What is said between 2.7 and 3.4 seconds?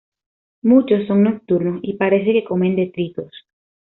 detritos.